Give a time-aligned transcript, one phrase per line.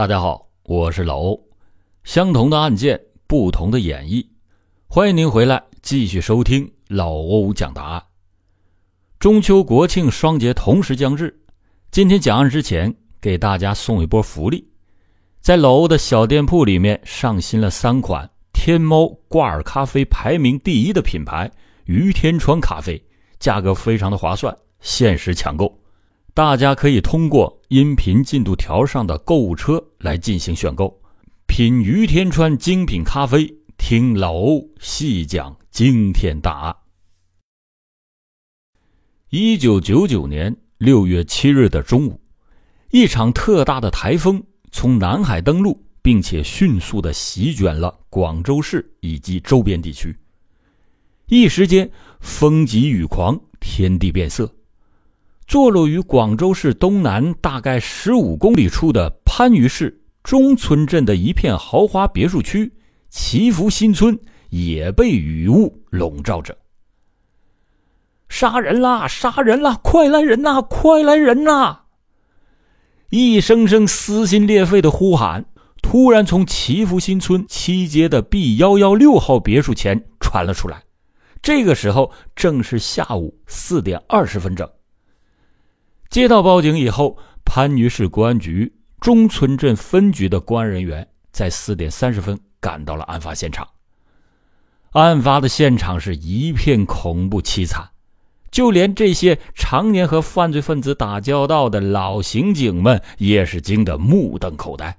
[0.00, 1.38] 大家好，我是老欧。
[2.04, 4.26] 相同的案件，不同的演绎，
[4.86, 8.02] 欢迎您回来继续收听老欧讲答案。
[9.18, 11.38] 中秋国庆双节同时将至，
[11.90, 14.66] 今天讲案之前，给大家送一波福利，
[15.42, 21.50] 在老欧的小店铺里面上新了三款天猫挂耳咖啡排名第一的品牌
[21.84, 23.04] 于天川咖啡，
[23.38, 25.78] 价格非常的划算，限时抢购。
[26.32, 31.00] 大家可以通过音频进度条上的购物车来进行选购，
[31.46, 36.76] 品于天川精品咖啡，听老欧细讲惊天大案。
[39.30, 42.20] 一九九九年六月七日的中午，
[42.90, 44.40] 一场特大的台风
[44.70, 50.16] 从南海登陆，并且迅速的席卷了广州市以及周边地区，
[51.26, 51.90] 一时间
[52.20, 54.48] 风急雨狂，天地变色。
[55.50, 62.72] 坐落于广州市东南大概十五公里处的番禺市中村镇的一片豪华别墅区
[63.08, 64.16] 祈福新村
[64.50, 66.56] 也被雨雾笼罩着。
[68.28, 69.08] 杀人啦！
[69.08, 69.76] 杀人啦！
[69.82, 70.62] 快来人呐！
[70.62, 71.80] 快来人呐！
[73.08, 75.46] 一声声撕心裂肺的呼喊，
[75.82, 80.84] 突然从祈福新村七街的 B 幺幺六号别墅前传了出来。
[81.42, 84.70] 这个时候正是下午四点二十分整。
[86.10, 93.68] 接到报警以后，番禺市公安局中村镇分局的公安人员在四点三十分赶到了案发现场。
[94.90, 97.90] 案发的现场是一片恐怖凄惨，
[98.50, 104.98] 就连这些常年和犯罪分子打交道的老刑警们也是惊得目瞪口呆。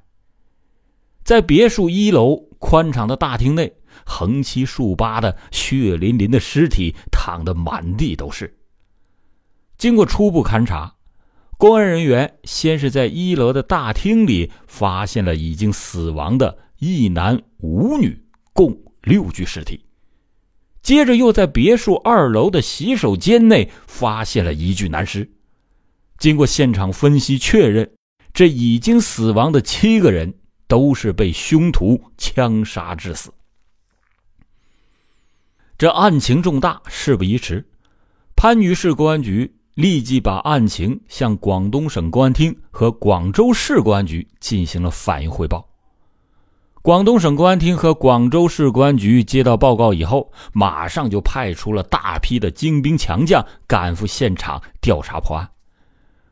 [1.26, 3.74] 在别墅一楼宽敞的大厅内，
[4.06, 8.58] 横七竖八的血淋淋的尸体躺得满地都是。
[9.78, 10.96] 经过初步勘查。
[11.62, 18.20] 公安人员先是在一楼的大厅里发现了已经死亡的一男五女，
[18.52, 19.86] 共六具尸体。
[20.82, 25.30] 接着又在别墅二楼的洗手间内发现了一具男尸。
[26.18, 27.92] 经过现场分析确认，
[28.34, 30.34] 这已经死亡的七个人
[30.68, 33.32] 都是被凶徒枪杀致死。
[35.78, 37.64] 这案情重大，事不宜迟，
[38.36, 39.58] 番禺市公安局。
[39.76, 45.66] 立即把案情向广东省公安厅和广州市公安局进行了反应汇报。
[46.82, 55.50] 广东省公安厅和广州市公安局接到报告以后，马上就派出了大批的精兵强将赶赴现场调查破案。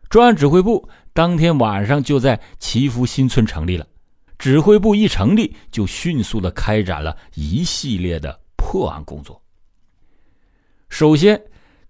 [0.10, 3.86] 专案指挥部当天晚上就在祈福新村成立了。
[4.38, 9.42] 指挥部一成立，就迅速的开展了一系列的破案工作。
[10.90, 11.42] 首先。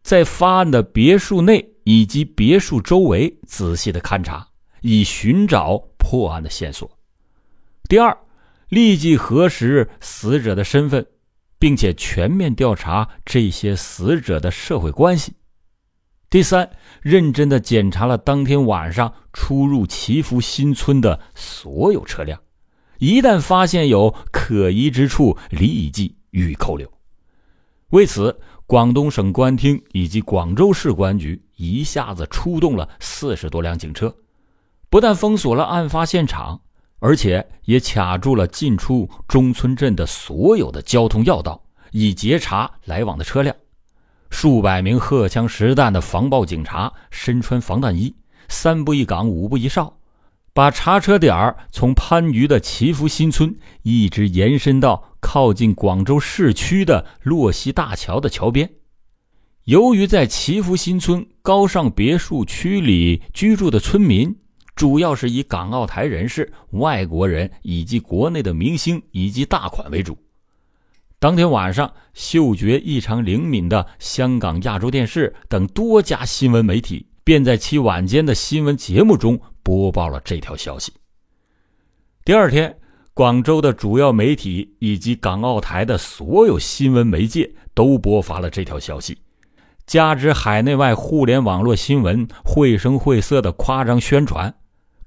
[0.01, 4.47] 在发案的别墅内以及别墅周围仔细的勘查，
[4.81, 6.89] 以寻找破案的线索。
[7.87, 8.17] 第二，
[8.69, 11.05] 立即核实死者的身份，
[11.59, 15.33] 并且全面调查这些死者的社会关系。
[16.29, 16.69] 第三，
[17.01, 22.39] 认真的检查了当天晚上出入祈福新村的所有车辆，
[22.99, 26.91] 一旦发现有可疑之处，立即予以扣留。
[27.89, 28.39] 为此。
[28.69, 34.15] 广东省公安厅以及广州市公安局一下子出动了四十多辆警车，
[34.91, 36.61] 不但封锁了案发现场，
[36.99, 41.59] 而且也卡住了进出中村镇的所有的交通要道，
[41.93, 43.55] 以截查来往的车辆。
[44.29, 48.15] 数百名荷枪实弹的防暴警察，身穿防弹衣，
[48.49, 49.91] 三步一岗，五步一哨。
[50.59, 58.69] 把查车点儿从番禺的祈福新村一直延伸到靠近广州市区的洛溪大桥的桥边。
[59.63, 64.35] 由于在祈福新村高尚别墅区里居住的村民，
[64.75, 70.17] 主要是以港澳台人士、外国人以及国内的明星以及大款为主。
[71.19, 79.39] 当天晚上，嗅觉异常灵敏的香港亚洲电视等多家新闻媒体便在其晚间的新闻节目中。
[79.61, 80.91] 播报了这条消息。
[82.25, 82.75] 第二天，
[83.13, 89.15] 广州的主要媒体以及港澳台的所有新闻媒介都播发了这条消息。
[89.85, 94.51] 加之海内外互联网络新闻绘声绘色的夸张宣传，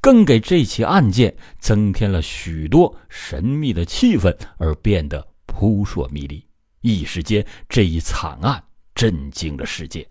[0.01, 6.47] 更给这起案件增添了许多神秘的气氛，而变得扑朔迷离。
[6.83, 8.63] 一时间，这一惨案
[8.95, 10.07] 震惊了世界。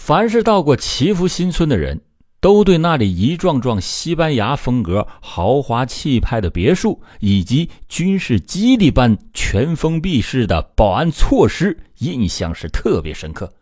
[0.00, 2.00] 凡是到过祈福新村的人。
[2.40, 13.52] 都对那里一幢幢西班牙风格、豪华气派的别墅，以及军事基地般全封闭式的保安措施印象是特别深刻。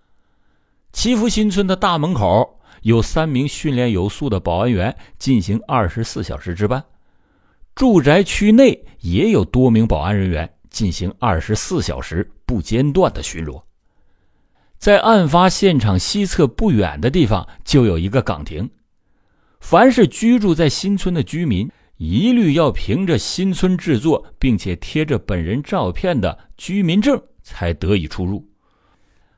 [0.93, 6.85] 祈福新村的大门口有三名训练有素的保安员进行二十四小时值班，
[7.75, 13.63] 住宅区内也有多名保安人员进行二十四小时不间断的巡逻。
[14.79, 18.71] 在案发现场西侧不远的地方就有一个岗亭，
[19.61, 28.47] 凡是居住在新村的居民，一律要凭着新村制作并且贴着本人照片的居民证才得以出入。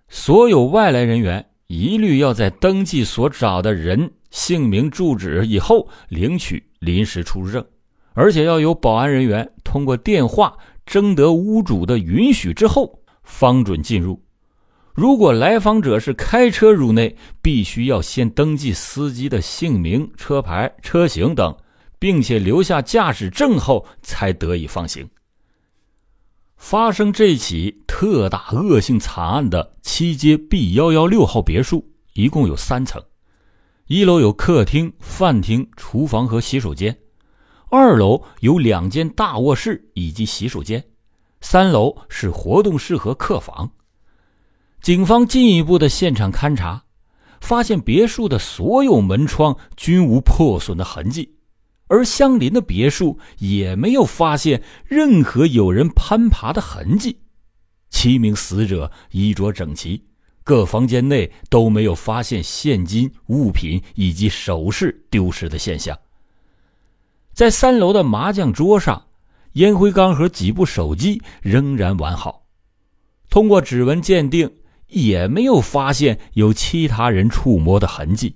[0.08, 7.64] 所有外来人员一律要在登记所找的人姓名、住址以后领取临时出入证，
[8.12, 14.20] 而且要有保安人员通过电话征得屋主的允许之后方准进入。
[14.98, 21.56] 如果来访者是开车入内，必须要先登记司机的姓名、车牌、车型等，
[22.00, 25.08] 并且留下驾驶证后才得以放行。
[26.56, 33.00] 发生这起特大恶性惨案的七街 B 幺幺六号别墅一共有三层，
[33.86, 36.98] 一楼有客厅、饭厅、厨房和洗手间，
[37.70, 40.84] 二楼有两间大卧室以及洗手间，
[41.40, 43.70] 三楼是活动室和客房。
[44.80, 46.84] 警方进一步的现场勘查，
[47.40, 51.34] 发现别墅的所有门窗均无破损的痕迹，
[51.88, 57.18] 而相邻的别墅也没有发现任何有人攀爬的痕迹。
[57.90, 60.02] 七名死者衣着整齐，
[60.44, 65.98] 各房间内都没有发现现金、物品以及首饰丢失的现象。
[67.34, 69.04] 在三楼的麻将桌上，
[69.54, 72.46] 烟灰缸和几部手机仍然完好。
[73.28, 74.50] 通过指纹鉴定。
[74.88, 78.34] 也没有发现有其他人触摸的痕迹，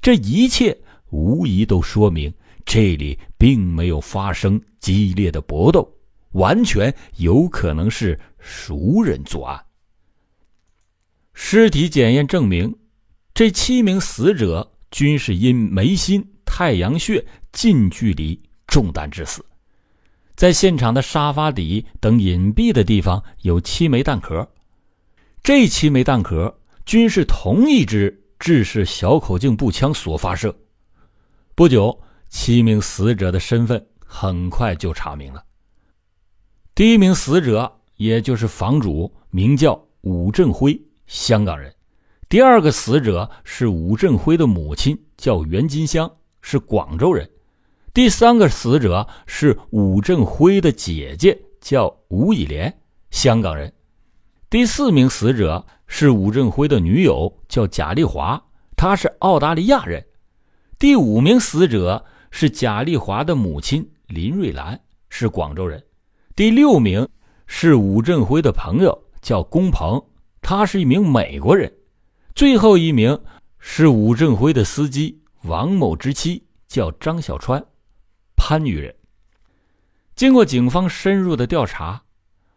[0.00, 0.76] 这一切
[1.10, 2.32] 无疑都说明
[2.64, 5.88] 这里并没有发生激烈的搏斗，
[6.32, 9.64] 完全有可能是熟人作案。
[11.32, 12.74] 尸体检验证明，
[13.34, 19.44] 这七名死者均是因眉心、太阳穴近距离中弹致死，
[20.36, 24.48] 在现场的沙发底等隐蔽的地方有七枚弹壳。
[25.44, 30.56] 这七枚弹壳均是同一支制式小口径步枪所发射。
[31.54, 32.00] 不久，
[32.30, 35.44] 七名死者的身份很快就查明了。
[36.74, 41.70] 第一名死者，也就是房主，名叫武振辉，香港人；
[42.26, 46.10] 第二个死者是武振辉的母亲，叫袁金香，
[46.40, 47.26] 是广州人；
[47.92, 52.74] 第三个死者是武振辉的姐姐，叫吴以莲，
[53.10, 53.70] 香港人。
[54.54, 58.40] 第四名死者是武振辉的女友，叫贾丽华，
[58.76, 60.06] 她是澳大利亚人。
[60.78, 65.84] 第五名死者是贾丽华的母亲林瑞兰，是广州人。
[66.36, 67.08] 第六名
[67.48, 70.00] 是武振辉的朋友，叫龚鹏，
[70.40, 71.74] 他是一名美国人。
[72.32, 73.20] 最后一名
[73.58, 77.66] 是武振辉的司机王某之妻，叫张小川，
[78.36, 78.94] 潘禺人。
[80.14, 82.04] 经过警方深入的调查，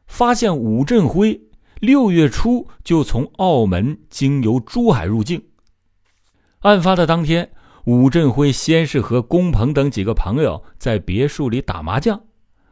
[0.05, 1.41] 发现武振辉。
[1.79, 5.41] 六月初就从澳门经由珠海入境。
[6.59, 7.50] 案发的当天，
[7.85, 12.19] 武振辉先是和龚鹏等几个朋友在别墅里打麻将。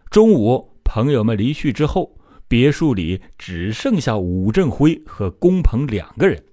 [0.09, 2.17] 中午，朋友们离去之后，
[2.47, 6.43] 别墅里只剩下武振辉和龚鹏两个人。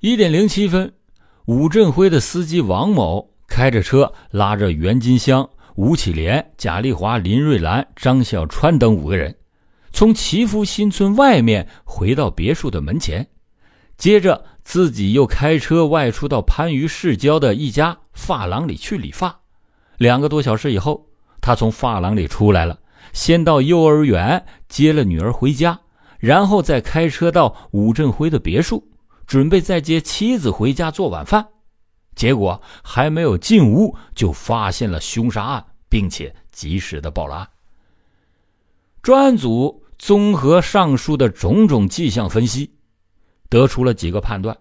[0.00, 0.92] 一点零七分，
[1.46, 9.34] 武振辉的司机王某开着车，拉着袁金香、吴启莲、贾丽华、林瑞兰、张小川等五个人。
[9.92, 13.28] 从祈福新村外面回到别墅的门前，
[13.98, 19.40] 接着自己又开车外出到番禺市郊的一家发廊里去理发。
[19.98, 21.06] 两个多小时以后，
[21.40, 22.78] 他从发廊里出来了，
[23.12, 25.78] 先到幼儿园接了女儿回家，
[26.18, 28.88] 然后再开车到武振辉的别墅，
[29.26, 31.46] 准备再接妻子回家做晚饭。
[32.14, 37.48] 结果还没有进屋，就发现了凶杀案，并且及时的报了案。
[39.02, 42.70] 专案组综合上述的种种迹象分析，
[43.48, 44.56] 得出了几个判断：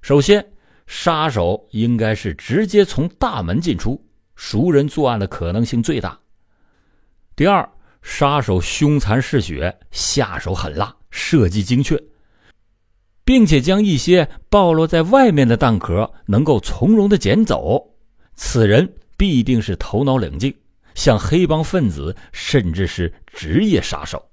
[0.00, 0.46] 首先，
[0.86, 4.00] 杀手应该是直接从大门进出，
[4.36, 6.10] 熟人作案的可能性最大；
[7.34, 7.68] 第二，
[8.00, 12.00] 杀手凶残嗜血，下手狠辣，设计精确，
[13.24, 17.84] 并且将一些暴露在外面的弹壳能够从容的捡走，
[18.34, 20.54] 此人必定是头脑冷静。
[20.94, 24.30] 像黑帮分子，甚至是职业杀手。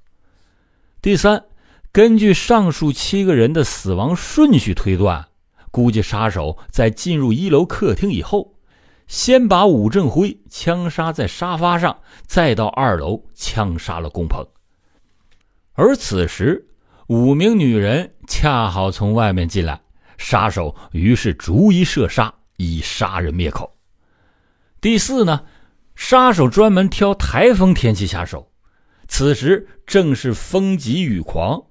[1.02, 1.46] 第三，
[1.92, 5.28] 根据上述七个人的死亡顺序推断，
[5.72, 8.56] 估计杀手在进入一楼客厅以后，
[9.08, 14.46] 先把武振辉枪杀在沙发上，再到二楼枪杀了龚鹏。
[15.74, 16.68] 而此时，
[17.08, 19.82] 五名女人恰好从外面进来，
[20.18, 23.74] 杀手于是逐一射杀，以杀人灭口。
[24.82, 25.42] 第四呢，
[26.00, 28.50] 杀手专门挑台风天气下手，
[29.10, 31.62] 此时正是风急雨狂，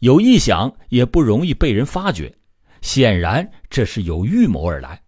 [0.00, 2.34] 有异响也不容易被人发觉，
[2.82, 5.00] 显然这是有预谋而来。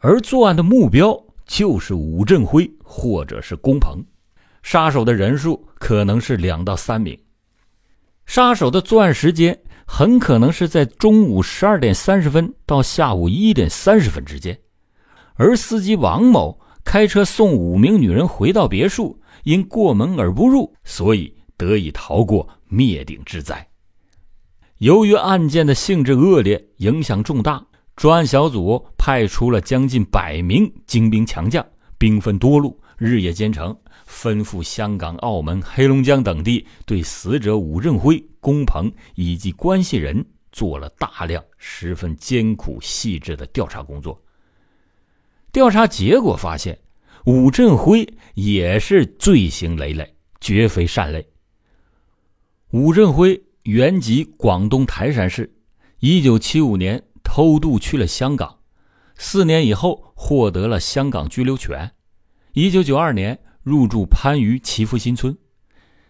[0.00, 4.04] 而作案的目标就是武振辉或者是龚鹏，
[4.64, 7.16] 杀手的人数可能是两到三名。
[8.26, 9.56] 杀手的作案时间
[9.86, 14.58] 很可能是在中午十二点三十分到下午一点三十分之间，
[15.34, 23.68] 而司机王某开车送五名女人回到别墅，因过门而不入，所以得以逃过灭顶之灾。
[24.78, 27.62] 由于案件的性质恶劣，影响重大，
[27.94, 31.62] 专案小组派出了将近百名精兵强将，
[31.98, 33.76] 兵分多路，日夜兼程。
[34.08, 44.18] 吩咐香港、澳门、黑龙江等地对死者武振辉、龚鹏以及关系人做了大量、十分艰苦细致的调查工作。
[45.52, 46.78] 调查结果发现，
[47.24, 51.26] 武振辉也是罪行累累，绝非善类。
[52.70, 55.52] 武振辉原籍广东台山市，
[56.00, 58.58] 一九七五年偷渡去了香港，
[59.16, 61.92] 四年以后获得了香港居留权。
[62.52, 63.38] 一九九二年。
[63.64, 65.36] 入住番禺祈福新村，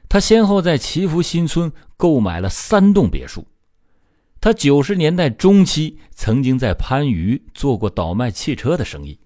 [0.09, 3.49] 他先后在祈福新村购买了三栋别墅。
[4.41, 9.19] 他九十年代中期曾经在番禺做过倒卖汽车的生意。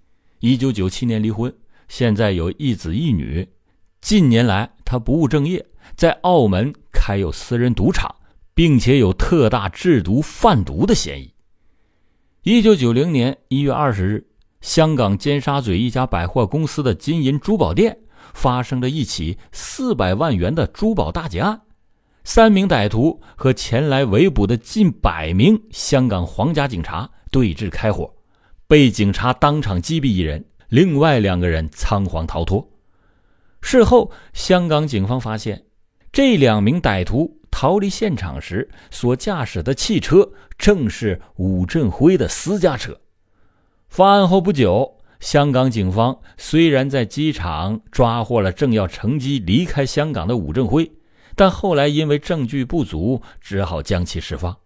[0.42, 1.54] 一九九七年离婚，
[1.86, 3.48] 现在有一子一女。
[4.00, 8.12] 近年来，他不务正业，在澳门开有私人赌场，
[8.52, 11.32] 并且有特大制毒贩毒的嫌疑。
[12.42, 14.26] 一九九零年一月二十日，
[14.60, 17.96] 香港尖沙咀一家百货公司的金银珠宝店。
[18.34, 21.60] 发生了一起四百万元的珠宝大劫案，
[22.24, 28.12] 三名歹徒和前来围捕的近百名香港皇家警察对峙开火，
[28.72, 32.66] 被警察当场击毙一人，另外两个人仓皇逃脱。
[33.60, 35.62] 事后，香港警方发现，
[36.10, 42.98] 这两名歹徒逃离现场时所驾驶的汽车正是武振辉的私家车。
[43.88, 44.96] 发案后不久。
[45.20, 50.90] 香港警方虽然在机场抓获了正要乘机离开香港的武振辉，
[51.36, 54.56] 但后来因为证据不足，只好将其释放。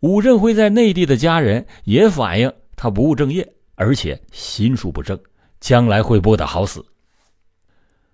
[0.00, 5.18] 武振辉在内地的家人也反映他不务正业，而且心术不正，
[5.58, 6.86] 将来会不得好死。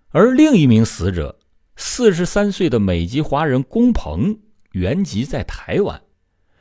[0.09, 1.39] 而另一名死者，
[1.77, 4.39] 四十三岁的美籍华人龚鹏，
[4.73, 6.01] 原籍在台湾，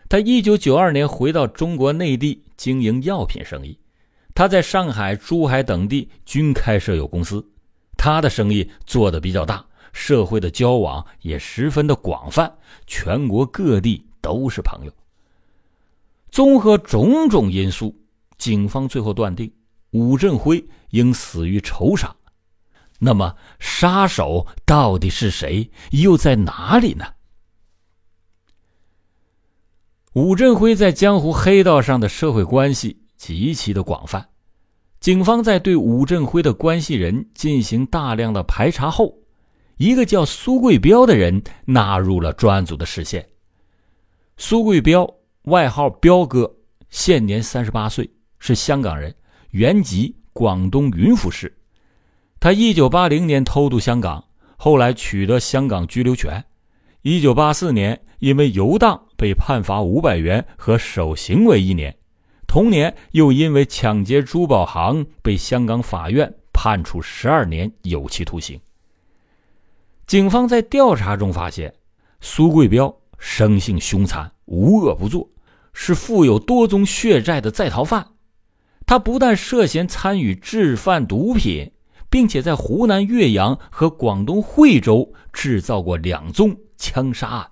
[0.10, 3.79] 他一九九二年回到中国内地经营药品生意。
[4.36, 7.45] 他在上海、珠海等地均开设有公司，
[7.95, 12.53] 他的生意做得比较大，社会的交往也十分的广泛，
[12.86, 14.91] 全国各地都是朋友。
[16.33, 17.95] 综合种种因素，
[18.39, 19.53] 警方最后断定
[19.91, 22.11] 武振辉应死于仇杀。
[22.97, 25.69] 那么，杀手到底是谁？
[25.91, 27.05] 又在哪里呢？
[30.13, 32.99] 武振辉在江湖黑道上的社会关系。
[33.15, 34.27] 极其的广泛，
[34.99, 39.15] 警方在对武振辉的关系人进行大量的排查后，
[39.77, 43.29] 一个叫苏贵彪的人纳入了专案组的视线。
[44.35, 45.07] 苏贵彪，
[45.43, 46.55] 外号彪哥，
[46.89, 48.09] 现年三十八岁，
[48.39, 49.13] 是香港人，
[49.51, 51.53] 原籍广东云浮市。
[52.39, 54.23] 他一九八零年偷渡香港，
[54.55, 56.45] 后来取得香港居留权。
[57.01, 61.93] 一九八四年因为游荡被判罚五百元和守行为一年。
[62.47, 68.57] 同年，又因为抢劫珠宝行被香港法院判处十二年有期徒刑。
[70.07, 71.73] 警方在调查中发现，
[72.21, 75.27] 苏贵彪生性凶残，无恶不作，
[75.74, 78.12] 是负有多宗血债的在逃犯。
[78.86, 81.72] 他不但涉嫌参与制贩毒品，
[82.10, 87.51] 并且在湖南岳阳和广东惠州制造过两宗枪杀案。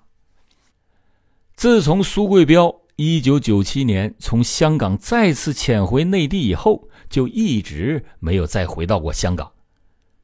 [1.54, 2.76] 自从苏贵彪。
[2.96, 9.50] 一九九七年从香港再次潜回内地以后，就一直没有再回到过香港。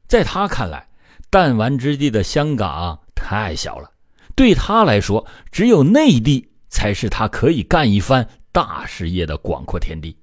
[0.07, 0.87] 在他看来，
[1.31, 3.91] 弹丸之地的香港太小了，
[4.35, 10.15] 对他来说，只有内地才是他可以干一番大事业的广阔天地。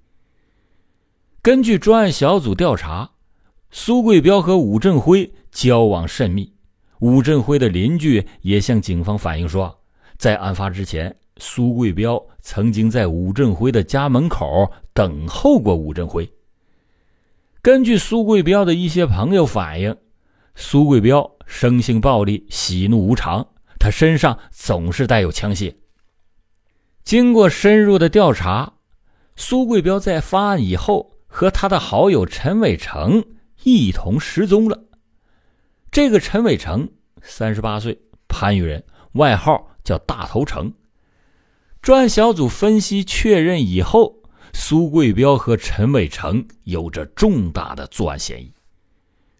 [1.42, 3.10] 根据专案小组调查，
[3.70, 6.52] 苏贵彪和武振辉交往甚密，
[7.00, 9.78] 武振辉的邻居也向警方反映说，
[10.16, 11.14] 在案发之前。
[11.38, 16.26] 苏贵彪曾经在武振辉的家门口等候过武振辉。
[17.60, 19.94] 根据苏贵彪的一些朋友反映，
[20.54, 23.46] 苏贵彪生性暴戾，喜怒无常，
[23.78, 25.74] 他身上总是带有枪械。
[27.06, 28.72] 经过深入的调查，
[29.36, 33.24] 苏贵彪在发案以后和他的好友陈伟成
[33.62, 34.82] 一同失踪了。
[35.92, 36.90] 这个陈伟成
[37.22, 37.96] 三十八岁，
[38.28, 38.82] 番禺人，
[39.12, 40.74] 外号叫大头成。
[41.80, 44.16] 专案小组分析确认以后，
[44.52, 48.52] 苏贵彪和陈伟成有着重大的作案嫌疑，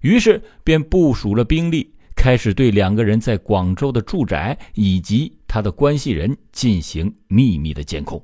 [0.03, 1.96] 于是便部署了兵力。
[2.17, 8.21] 开始对两个人在广州的住宅以及他的关系人进行秘密的监控。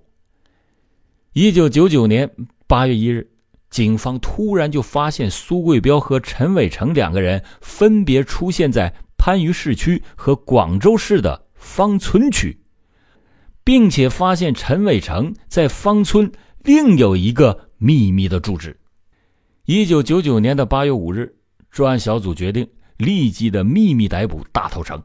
[1.34, 2.28] 一九九九年
[2.66, 3.30] 八月一日，
[3.70, 12.58] 警方突然就发现苏贵彪和陈伟成两个人分别出现在番禺市区和广州市的芳村区，
[13.62, 16.32] 并且发现陈伟成在芳村
[16.64, 18.76] 另有一个秘密的住址。
[19.66, 21.36] 一九九九年的八月五日，
[21.70, 22.66] 专案小组决定。
[22.96, 25.02] 立即的秘密逮捕大头城，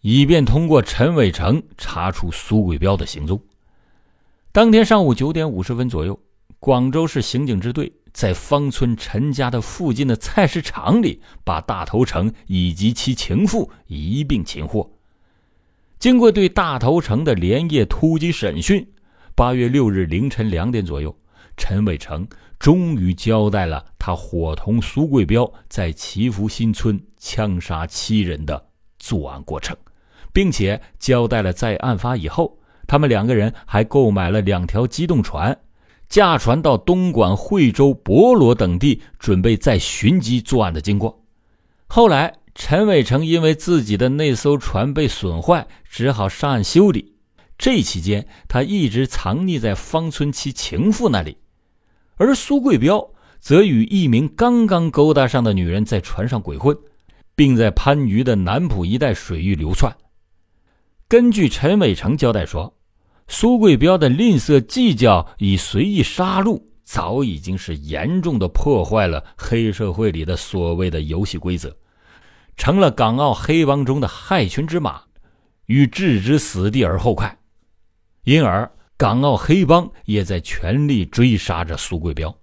[0.00, 3.40] 以便通过陈伟成查出苏贵彪的行踪。
[4.52, 6.18] 当天上午九点五十分左右，
[6.58, 14.90] 广州市刑警支队在芳村陈家的附近的菜市场里，把大头城以及其情妇一并擒获。
[15.98, 18.86] 经过对大头城的连夜突击审讯，
[19.34, 21.14] 八月六日凌晨两点左右。
[21.56, 22.24] 陈伟成
[22.60, 28.66] 终于交代了他伙同苏贵彪在祈福新村枪杀七人的
[28.98, 29.76] 作案过程，
[30.32, 35.58] 并且交代了在案发以后，他们两个人还购买了两条机动船，
[36.08, 41.22] 驾船到东莞、惠州、博罗等地，准备再寻机作案的经过。
[41.86, 47.14] 后来，陈伟成因为自己的那艘船被损坏，只好上岸修理。
[47.56, 51.38] 这期间，他一直藏匿在方村其情妇那里。
[52.16, 56.76] 而苏贵彪则与一名刚刚勾搭上的女人在船上鬼混，
[57.38, 59.96] 并在番禺的南浦一带水域流窜。
[61.06, 62.74] 根据陈伟成交代说，
[63.28, 71.72] 苏贵彪的吝啬计较与随意杀戮，早已经是严重的破坏了黑社会里的所谓的游戏规则，
[72.56, 75.00] 成了港澳黑帮中的害群之马，
[75.66, 77.38] 欲置之死地而后快，
[78.24, 78.68] 因而。
[78.96, 82.36] 港澳黑帮也在全力追杀着苏贵彪。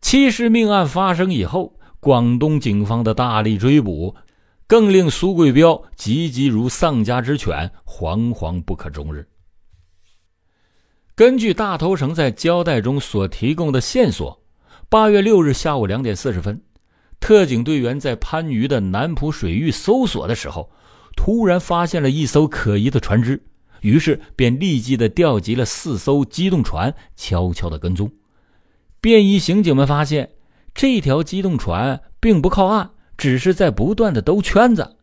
[0.00, 1.73] 七尸命案发生以后，
[2.04, 4.14] 广东警方的大力追捕，
[4.66, 9.26] 更令苏贵彪急急如丧家之犬，惶惶不可终日。
[11.14, 14.38] 根据大头绳在交代中所提供的线索，
[14.90, 16.60] 八月六日下午两点四十分，
[17.20, 20.70] 特警队员在番禺的南浦水域搜索的时候，
[21.16, 23.42] 突然发现了一艘可疑的船只。
[23.80, 28.12] 于是便立即的调集了四艘机动船，悄悄的跟踪。
[29.00, 30.32] 便衣刑警们发现，
[30.74, 34.96] 这条机动船并不靠岸，只是在不断的兜圈子，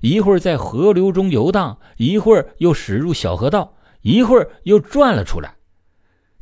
[0.00, 5.54] 一会儿在河流中游荡，一会儿又驶入小河道，一会儿又转了出来。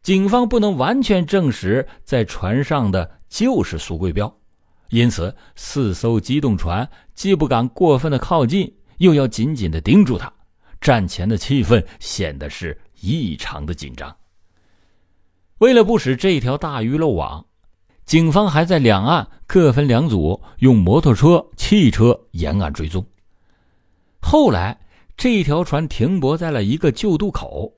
[0.02, 4.32] 警方不能完全证实在船上的就是苏贵彪，
[4.90, 10.32] 因此四艘机动船既不敢过分的靠近，又要紧紧的盯住他。
[10.80, 14.14] 战前的气氛显得是异常的紧张。
[15.58, 17.44] 为了不使这条大鱼漏网，
[18.06, 23.04] 警方还在两岸各分两组，用摩托车、汽车沿岸追踪。
[24.20, 24.78] 后来，
[25.16, 27.72] 这条船停泊在了一个旧渡口，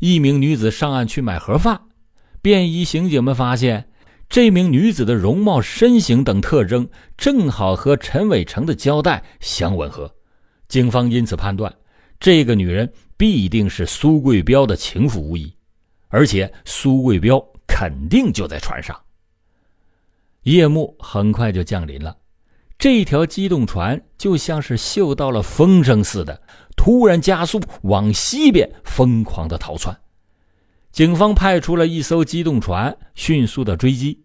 [0.00, 1.78] 一名女子上岸去买盒饭。
[2.40, 3.90] 便衣刑警们发现，
[4.26, 10.10] 这名女子的容貌、身形等特征正好和陈伟成的交代相吻合，
[10.66, 11.70] 警方因此判断。
[12.18, 15.54] 这个女人必定是苏贵彪的情妇无疑，
[16.08, 18.98] 而且苏贵彪肯定就在船上。
[20.44, 22.16] 夜幕很快就降临了，
[22.78, 26.42] 这条机动船就像是嗅到了风声似的，
[26.76, 29.98] 突然加速往西边疯狂的逃窜。
[30.92, 34.22] 警方派出了一艘机动船迅速的追击，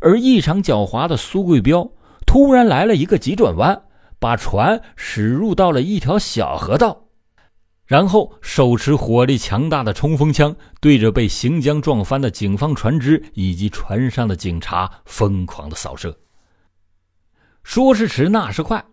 [0.00, 1.90] 而异常狡猾的苏贵彪
[2.26, 3.82] 突然来了一个急转弯，
[4.18, 7.03] 把船驶入到了一条小河道。
[7.86, 16.18] 然后手持火力强大的冲锋枪，对着被行将撞翻的警方船只以及船上的警察疯狂的扫射。
[17.62, 18.84] 说时迟，那时快，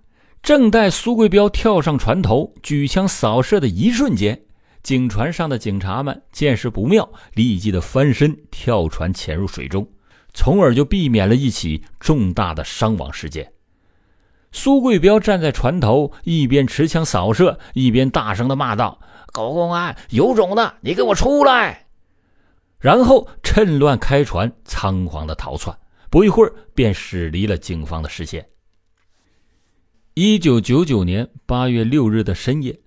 [0.43, 4.41] 正待苏贵彪跳上船头举枪扫射的一瞬间，
[4.83, 9.87] 警船上的警察们见势不妙，立即的翻身跳船潜入水中，
[10.33, 13.53] 从而就避免了一起重大的伤亡事件。
[14.51, 18.99] 苏贵彪站在船头，一边持枪扫射，一边大声的骂道
[19.31, 21.87] ：“狗公安，有种的，你给我出来！”
[22.79, 25.77] 然后趁乱开船，仓皇的逃窜。
[26.09, 28.45] 不一会儿，便驶离了警方的视线。
[30.15, 32.77] 一九九九年八月六日的深夜，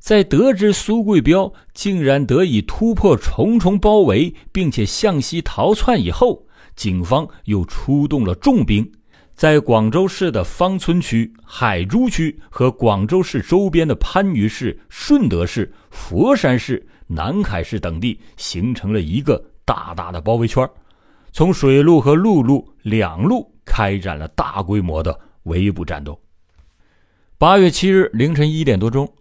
[0.00, 8.90] 在得知苏贵彪竟然得以突破重重包围，并且向西逃窜以后，警方又出动了重兵，
[9.34, 20.68] 在广州市的芳村区、海珠区和广州市周边的番禺市、顺德市、佛山市、南海市等地形成了一个大大的包围圈，
[21.32, 26.18] 从水路和陆路两路开展了大规模的围捕战斗。
[27.36, 29.12] 八月七日凌晨一点多钟。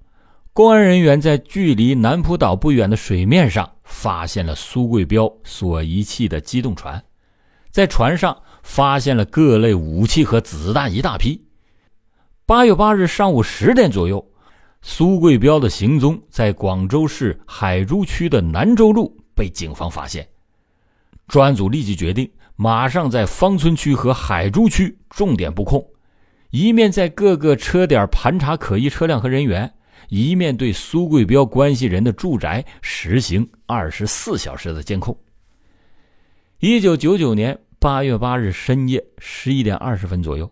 [0.56, 7.04] 公安人员在距离南浦岛不远的水面上发现了苏贵彪所遗弃的机动船，
[7.72, 11.46] 在船上发现了各类武器和子弹一大批。
[12.48, 14.26] 八月八日上午十点左右，
[14.82, 20.28] 苏贵彪的行踪在广州市海珠区的南州路被警方发现，
[21.28, 25.86] 专案组立即决定马上在芳村区和海珠区重点布控，
[26.50, 29.72] 一面在各个车点盘查可疑车辆和人员。
[30.10, 35.18] 一面对苏贵彪关系人的住宅实行二十四小时的监控。
[36.60, 40.50] 一九九九年八月八日深夜十一点二十分左右，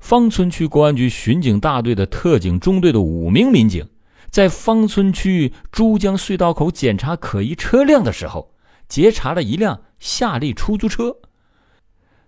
[0.00, 3.88] 芳村区公安局巡警大队的特警中队的五名民警，
[4.28, 8.52] 在芳村区珠江隧道口检查可疑车辆的时候，
[8.86, 11.16] 截查了一辆夏利出租车。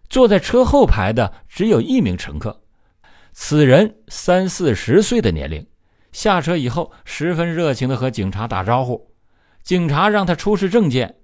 [0.08, 2.62] 坐在车后排的只有一名乘客，
[3.34, 5.66] 此人三四十岁的年龄。
[6.12, 9.10] 下车以后，十分热情地和警察打招呼。
[9.62, 11.16] 警察让他出示证件，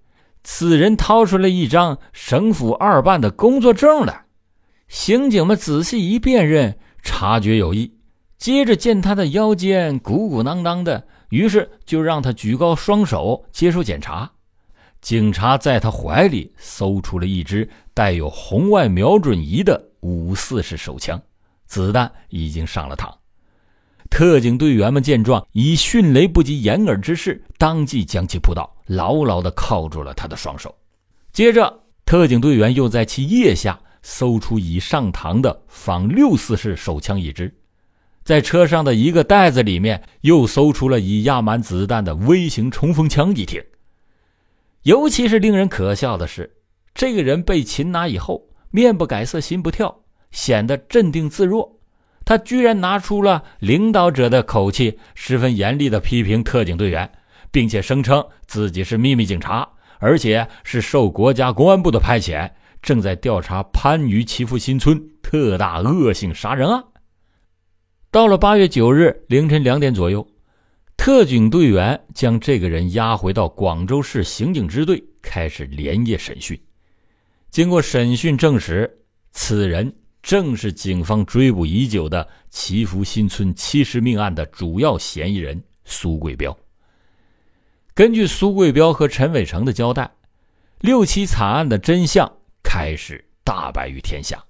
[0.49, 4.27] 此人掏出了一张省府二办的工作证来。
[4.87, 7.93] 刑警们仔细一辨认，察觉有异。
[8.39, 14.31] 接着见他的腰间鼓鼓囊囊的，于是就让他举高双手接受检查。
[15.01, 21.21] 警察在他怀里搜出了一支带有红外瞄准仪的五四式手枪，
[21.67, 23.13] 子弹已经上了膛。
[24.11, 30.75] 特警队员们见状，以迅雷不及掩耳之势，当即将其扑倒，牢牢地铐住了他的双手。
[31.33, 37.53] 接着，特警队员又在其腋下搜出已上膛的仿六四式手枪一支，
[38.25, 43.63] 在车上的一个袋子里面又搜出了已压满子弹的微型冲锋枪一挺。
[44.83, 46.51] 尤其是令人可笑的是，
[46.95, 51.76] 这个人被擒拿以后，面不改色心不跳，显得镇定自若。
[52.27, 57.09] 他居然拿出了领导者的口气，十分严厉地批评特警队员，
[57.53, 59.67] 并且声称自己是秘密警察，
[60.01, 62.51] 而且是受国家公安部的派遣，
[62.83, 66.83] 正在调查番禺祈福新村特大恶性杀人案。
[68.11, 70.27] 到了八月九日凌晨两点左右，
[70.97, 76.61] 特警队员将这个人押回到广州市刑警支队，开始连夜审讯。
[77.53, 78.99] 经过审讯证实，
[79.31, 79.95] 此人。
[80.27, 86.59] 正是警方追捕已久的祈福新村七尸命案的主要嫌疑人苏贵彪。
[87.95, 90.11] 根据苏贵彪和陈伟成的交代，
[90.81, 92.31] 六七惨案的真相
[92.65, 94.43] 开始大白于天下。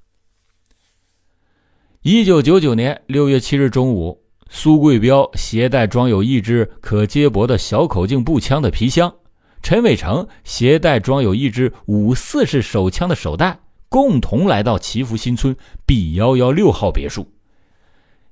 [2.00, 9.14] 一九九九年六月七日中午，苏贵彪携带装有一支可接驳的小口径步枪的皮箱，
[9.62, 13.60] 陈伟成携带装有一支五四式手枪的手袋。
[13.88, 17.26] 共同来到祈福新村 B 幺幺六号别墅，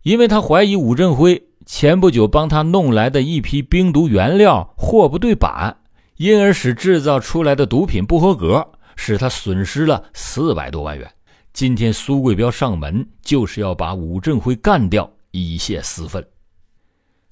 [0.02, 5.76] 因为他怀疑武振辉前不久帮他弄来的一批冰毒原料货不对版，
[6.16, 11.10] 因而使制造出来的毒品不合格，使他损失了四百多万元。
[11.52, 16.26] 今天苏贵彪上门就是要把武振辉干掉，以泄私愤。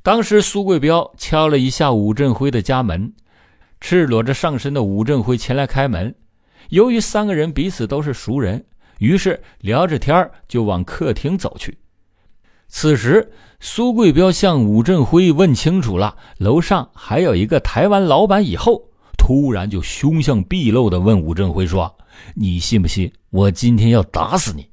[0.03, 3.13] 当时苏贵彪敲了一下武振辉的家门，
[3.81, 6.15] 赤裸着上身的武振辉前来开门。
[6.73, 8.65] 由于三个人彼此都是熟人，
[8.99, 11.77] 于是聊着天就往客厅走去。
[12.67, 13.31] 此时，
[13.61, 18.83] 苏贵彪向武振辉问清楚了楼上还有一个台湾老板以后，
[19.19, 21.95] 突然就凶相毕露的问武振辉说
[22.35, 24.67] ：“你信不信我今天要打死你？”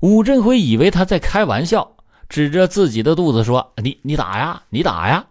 [0.00, 1.90] 武振辉以为他在开玩笑，
[2.28, 5.24] 指着自己的肚子说：“你你打呀，你打呀！”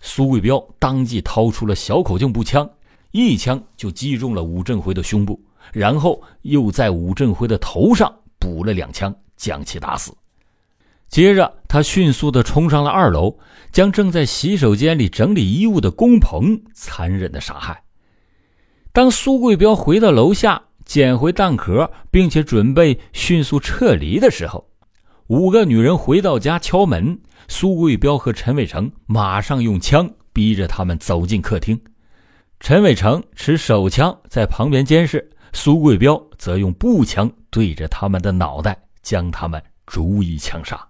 [0.00, 2.70] 苏贵彪当即掏出了小口径步枪。
[3.12, 5.40] 一枪就击中了武振辉的胸部，
[5.72, 10.12] 然后又在武振辉的头上补了两枪，将其打死。
[11.08, 13.38] 接着，他迅速地冲上了二楼，
[13.70, 17.82] 将正在洗手间里整理衣物的龚鹏残忍地杀害。
[18.94, 24.66] 当苏贵彪回到楼下捡回弹壳，并且准备迅速撤离的时候，
[25.26, 31.78] 五个女人回到家敲门，苏贵彪和陈伟成马上用枪逼着他们走进客厅。
[32.62, 40.80] 陈伟成持手枪在旁边监视，苏贵彪则用步枪对着他们的脑袋，将他们逐一枪杀。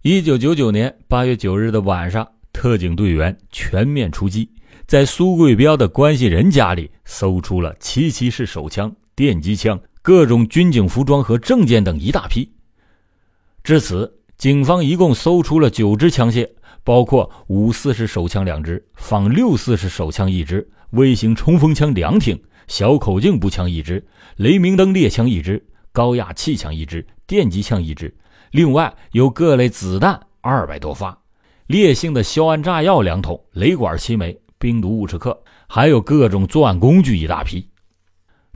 [0.00, 4.50] 一九九九年八月九日的晚上，特警队员全面出击，
[4.86, 12.50] 在苏贵彪的关系人家里搜出了七七式手枪、电击枪、各种军警服装和证件等一大批。
[13.62, 16.48] 至此，警方一共搜出了九支枪械，
[16.84, 28.14] 包括五四式手枪两支、仿六四式手枪一支、微型冲锋枪两挺、小口径步枪一支、雷明登猎枪一支、高压气枪一支、电击枪一支，
[28.50, 31.18] 另外有各类子弹二百多发。
[31.66, 37.66] 烈性的硝铵炸药两桶，雷管七枚，冰毒五十克，还有各种作案工具一大批。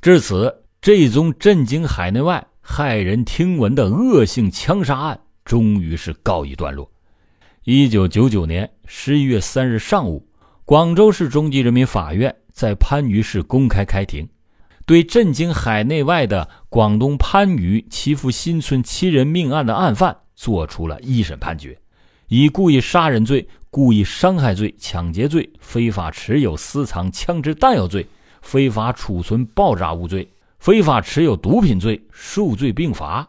[0.03, 6.91] 至此，这宗震惊海内外、骇人听闻的恶性枪杀案终于是告一段落。
[7.71, 10.27] 一九九九年十一月三日上午，
[10.65, 14.27] 广州市中级人民法院在番禺市公开开庭，
[14.87, 21.79] 对震惊海内外的广东番禺祈福新村七人命案的案犯作出了一审判决。
[22.29, 28.07] 以故意杀人罪、故意伤害罪、抢劫罪、非法持有、私藏枪支弹药罪、
[28.41, 30.27] 非法储存爆炸物罪、
[30.59, 33.29] 非法持有毒品罪数罪并罚，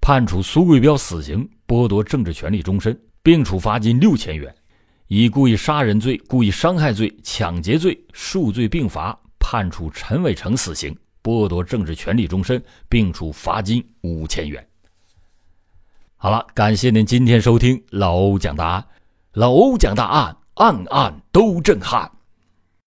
[0.00, 4.48] 判处苏贵彪死刑，剥夺政治权利终身，并处罚金六千元；
[5.08, 14.64] 以故意杀人罪、故意伤害罪、抢劫罪数罪并罚，判处陈伟成死刑，剥夺政治权利终身，并处罚金五千元。
[16.14, 18.86] 好了，感谢您今天收听老欧讲大案，
[19.32, 22.08] 老欧讲大案，案案都震撼。